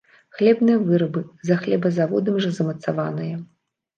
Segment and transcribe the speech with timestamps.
[0.35, 3.35] Хлебныя вырабы, за хлебазаводам жа замацаваныя.